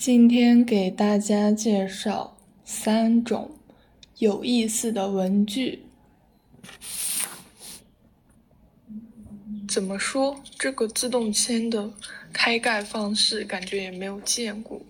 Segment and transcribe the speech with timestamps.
[0.00, 3.58] 今天给大家介绍三种
[4.16, 5.84] 有意思的文具。
[9.68, 10.42] 怎么说？
[10.58, 11.92] 这个自动铅的
[12.32, 14.80] 开盖方式感觉也没有见过。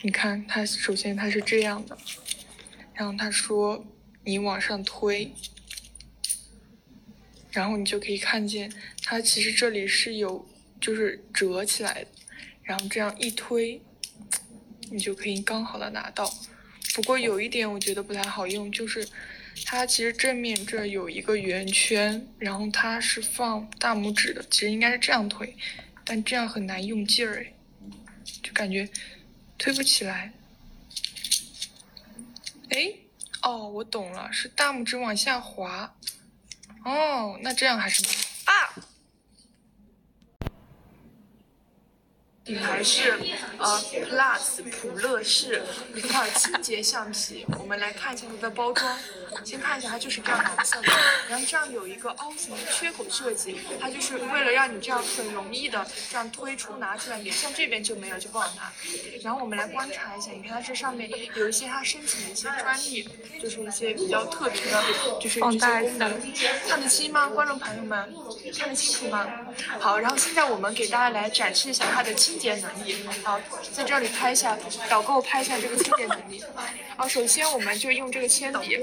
[0.00, 1.98] 你看，它首先它是这样的，
[2.94, 3.84] 然后他说
[4.24, 5.30] 你往上推，
[7.50, 8.72] 然后你就可以看见
[9.02, 10.48] 它其实这里是有
[10.80, 12.08] 就是折起来的，
[12.62, 13.82] 然后这样一推，
[14.92, 16.32] 你就可以刚好的拿到。
[16.94, 19.08] 不过有一点我觉得不太好用，就是
[19.64, 25.56] 它其实正面这有一个圆圈，然后它是放大拇指的，其实应该是这样推，
[26.04, 27.52] 但这样很难用劲儿哎，
[28.42, 28.88] 就感觉。
[29.58, 30.32] 推不起来，
[32.70, 32.92] 哎，
[33.42, 35.94] 哦，我懂了，是大拇指往下滑，
[36.84, 38.10] 哦，那这样还是啊。
[42.44, 43.12] 品牌是
[43.58, 45.62] 呃 Plus 普乐士
[45.94, 48.98] 一块清洁橡皮，我们来看一下它的包装。
[49.44, 50.92] 先看一下，它就是这样蓝色的，
[51.28, 58.72] 然后这样有一个凹形的缺口设计，它就是为了让你这样很容易的这样推出拿出来，你像这边就没有就不好拿。
[59.22, 63.08] 然后我们来观察一下，你看它这上面有一些它申请的一些专利，
[63.40, 64.82] 就是一些比较特别的，
[65.20, 66.20] 就是这些功能。
[66.68, 68.14] 看得清吗，观众朋友们？
[68.56, 69.26] 看得清楚吗？
[69.80, 72.96] 好，然后现在我们给大家来展示一下它的清洁能力。
[73.24, 73.40] 好，
[73.72, 74.56] 在这里拍一下，
[74.88, 76.42] 导购拍一下这个清洁能力。
[76.96, 78.78] 好，首先我们就用这个铅笔。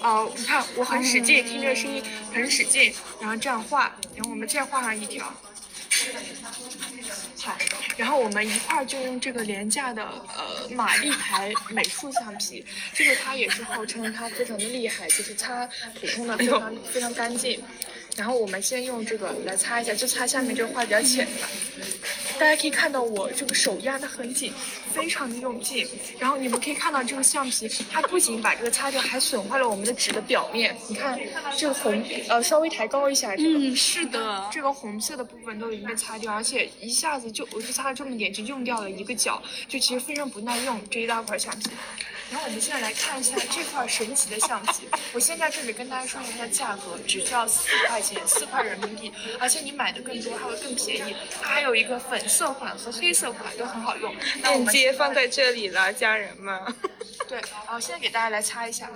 [0.00, 5.24] 哦，你看我很使劲，听这个声音很使劲，然后这样画，然后我们再画上一条，
[7.38, 7.56] 好，
[7.96, 15.68] 然后我们一块儿就用这个廉价的呃玛丽牌美术橡皮，这个它也是号称它非常的厉害，就是擦
[16.00, 17.62] 普通的非常非常干净。
[18.14, 21.48] 然后我们先用这个来擦一下，就擦下面这个画比较浅的。
[22.42, 24.52] 大家可以看到我这个手压得很紧，
[24.92, 25.86] 非常的用劲。
[26.18, 30.76] 然后你们可以看到这个橡皮，它不仅把这个擦掉，还损坏了我们的纸的表面。
[30.88, 31.16] 你看
[31.56, 33.32] 这个红，呃，稍微抬高一下。
[33.38, 34.50] 嗯，是的。
[34.50, 41.70] 这个红色的部分都已经被擦掉，而且一下子就，我就擦了这么点，就用掉了一个角，就其实非常不耐用这一大块橡皮。
[42.32, 51.14] 然后我们现在来看一下这块神奇的橡皮，我先在这里跟大家说一下它的价格，只需要四块钱，四块人民币，而且你买的更多，还会更便宜。
[51.42, 54.16] 它还有一个粉色款和黑色款都很好用。
[54.42, 56.58] 链接放在这里了，家人们。
[57.28, 58.88] 对，好，现在给大家来擦一下。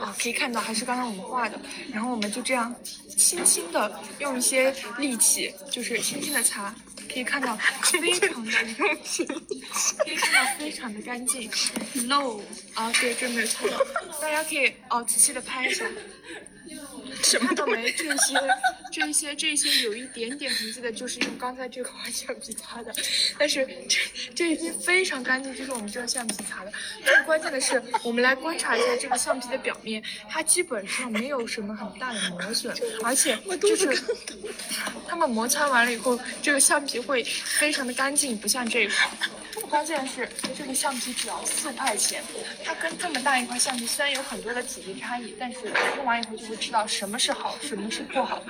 [0.00, 1.56] 啊，可以看到还是刚刚我们画的，
[1.92, 2.74] 然后我们就这样
[3.16, 6.74] 轻轻的用一些力气，就是轻轻的擦。
[7.14, 11.48] 可以看到非常的 用心，可以看到非常的干净。
[12.08, 12.40] No，
[12.74, 13.78] 啊，对，这没有擦到。
[14.20, 15.84] 大家可以哦，仔细的拍一下。
[17.22, 17.92] 什么都没？
[17.92, 18.34] 这些、
[18.90, 22.92] 这些、这些有一点点痕迹的，就是用刚才这个橡皮擦的。
[23.38, 24.00] 但是这
[24.34, 26.72] 这已经非常干净，就是我们这个橡皮擦的。
[27.04, 34.02] 最关键的是，我们来观察一下这个橡皮的表面，它基本上没有什么很大的磨损，而且就是
[35.06, 38.94] 它们摩擦完了以后，这个橡皮会非常的干净，不像这个。
[39.70, 42.22] 关键是这个橡皮只要四块钱，
[42.64, 45.58] 它跟这么大一块橡皮虽然有很多的体积差异，但是
[45.96, 48.42] 用完以后就会知道什么是好，什么是不好。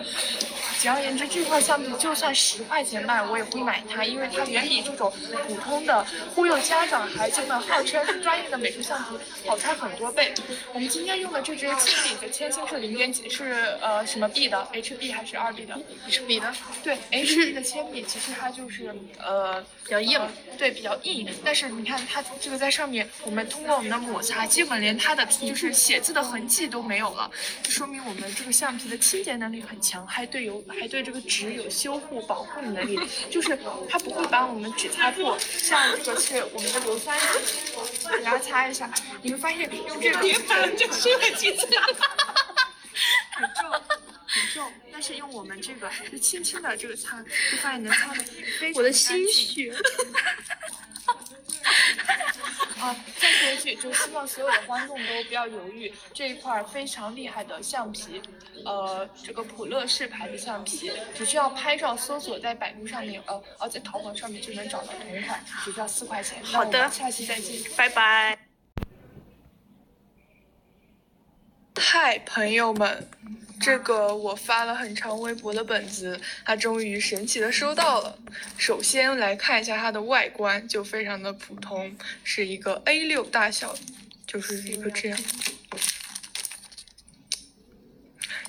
[0.79, 5.13] 简而言之，这块橡皮就算十块钱卖，我也会买它，因为它远比这种
[5.47, 6.05] 普通的
[6.35, 10.35] 忽悠家长孩子们号称是专业的美术橡皮好擦很多倍。
[10.73, 15.79] 我们今天用的这支铅笔的铅芯是零点几，是呃什么 B 的？HB 还是二 B 的
[16.11, 16.53] ？HB 的。
[16.83, 20.21] 对，HB 的铅笔其实它就是呃比较硬，
[20.59, 20.95] 对，比较。
[21.05, 27.31] 硬，但是你看它这个在上面，我们通过我们的摩擦，基本连它的就是写字的痕迹都没有了，
[27.63, 33.01] 就说明我们这个橡皮的清洁能力很强，还对有还对这个纸有修护保护的能力，
[33.31, 35.39] 就是它不会把我们纸擦破。
[35.39, 38.91] 像这个是我们的硫酸纸，给大家擦一下，
[39.23, 42.24] 你会发现用这个别烦，就说了几次，很重很重，
[44.95, 48.23] 但是用我们这个就 轻轻的这个擦，就发现能擦的
[48.61, 49.75] 非常我的心血。
[52.79, 58.23] 啊，再说一句，就希望所有的观众都不要犹豫，这一块非常厉害的橡皮，
[58.65, 66.41] 呃，这个普乐士牌的橡皮，只需要拍照搜索在百度上面，呃，呃，在淘宝上面就能找到同款，只需要四块钱。
[66.45, 68.44] 好的，下期再见，拜拜。
[71.97, 73.07] 嗨，朋友们。
[73.61, 78.19] 这个我发了很长微博的本子，它终于神奇的收到了。
[78.59, 83.77] 首先来看一下它的外观，就非常的普通，是一个 A6 大小，
[84.27, 85.19] 就是一个这样。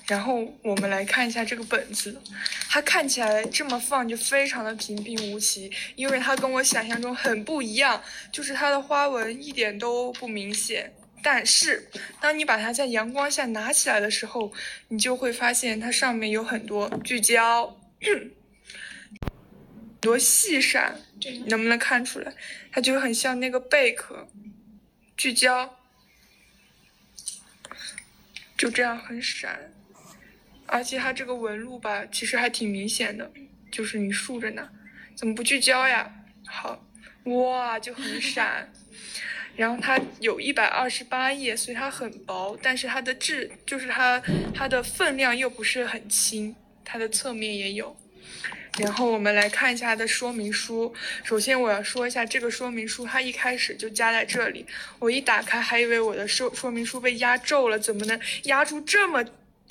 [0.08, 2.20] 然后我们来看一下这个本子，
[2.68, 8.02] 它看起来这么放就非常的平平无奇，因为它跟我想象中很不一样，
[8.32, 10.92] 就是它的花纹一点都不明显。
[11.28, 11.90] 但是
[12.22, 14.54] 当你把它在阳光下拿起来的时候，
[14.90, 18.32] 你就会发现它上面有很多聚焦，很
[20.00, 21.00] 多细闪，
[21.48, 22.32] 能不能看出来？
[22.72, 24.28] 它就很像那个贝壳，
[25.18, 25.80] 聚焦，
[28.56, 29.72] 就这样很闪。
[30.68, 33.32] 而且它这个纹路吧，其实还挺明显的，
[33.72, 34.70] 就是你竖着拿，
[35.16, 36.14] 怎么不聚焦呀？
[36.46, 36.86] 好，
[37.24, 38.72] 哇，就很闪。
[39.56, 44.22] 然后它有一百二十八页，所以它很薄，但是它的质就是它
[44.54, 47.96] 它的分量又不是很轻，它的侧面也有。
[48.80, 50.94] 然后我们来看一下它的说明书。
[51.24, 54.66] 首先我要说一下这个说明书，它一开始就加在这里，
[55.00, 59.24] 我一打开还以为我的说说明书被压皱了，怎么能压出这么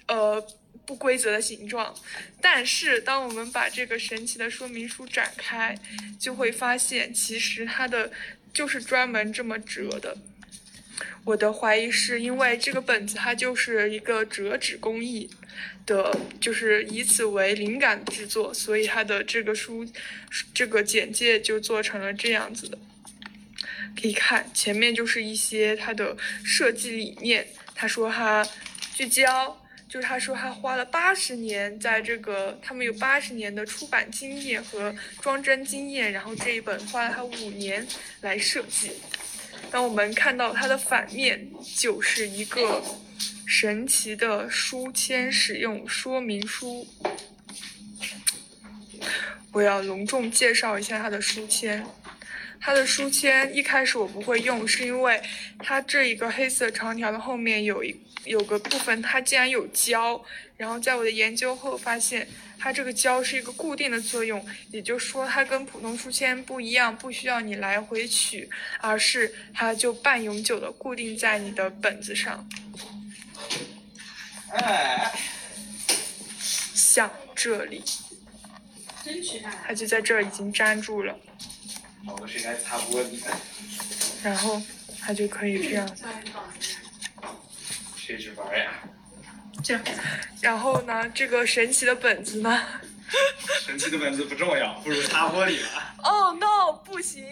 [0.07, 0.45] 呃？
[0.87, 1.95] 不规则的形状，
[2.43, 5.75] 但是当我们把这个神奇的说明书展开，
[6.21, 8.13] 就会发现其实它的
[8.55, 10.17] 就是专门这么折的。
[11.25, 15.29] 我的怀疑是因为这个本子它就是一个折纸工艺
[15.85, 19.87] 的，就是以此为灵感制作，所以它的这个书
[20.55, 22.79] 这个简介就做成了这样子的。
[24.01, 28.47] 可以看前面就是一些它的设计理念，他说它
[28.95, 29.61] 聚焦。
[29.95, 37.87] 就是他说他花了八十年在这个，他们有八十年的出版经验和装帧经验，然后这一本花了他五年
[38.21, 38.91] 来设计。
[39.71, 42.83] 当我们看到它的反面，就是一个
[43.47, 46.85] 神奇的书签使用说明书。
[49.53, 51.87] 我要隆重介绍一下它的书签。
[52.61, 55.23] 它的书签一开始我不会用，是因为
[55.61, 57.95] 它这一个黑色长条的后面有一
[58.25, 60.23] 有个部分它竟然有胶，
[60.57, 62.27] 然后在我的研究后发现，
[62.59, 68.49] 它这个胶是一个固定的作用，也就是说它跟普通书签不一样，不需要你来回取，
[68.81, 72.49] 而是它就半永久的固定在你的本子上。
[74.51, 75.13] 哎，
[76.39, 77.83] 像这里，
[79.67, 81.19] 它就在这儿已经粘住了。
[82.07, 83.37] 我是来擦玻璃的，
[84.23, 84.63] 然后
[85.01, 85.97] 它就可以这样。
[88.15, 88.73] 谁值班呀？
[89.63, 89.83] 这样。
[90.41, 92.63] 然后呢，这个神奇的本子呢？
[93.61, 95.95] 神奇的本子不重要，不如擦玻璃吧。
[96.03, 97.25] Oh no，不行。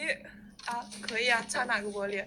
[0.64, 2.24] 啊，可以啊，擦哪个玻璃？